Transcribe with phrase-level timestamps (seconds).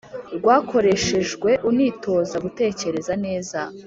[0.37, 3.59] rwakoreshejwe unitoza gutekereza neza